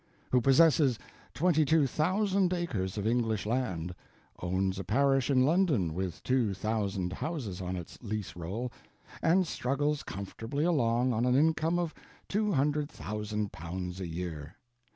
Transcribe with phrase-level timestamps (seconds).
[0.31, 0.97] who possesses
[1.31, 3.93] twenty two thousand acres of English land,
[4.41, 8.71] owns a parish in London with two thousand houses on its lease roll,
[9.21, 11.93] and struggles comfortably along on an income of
[12.27, 14.55] two hundred thousand pounds a year.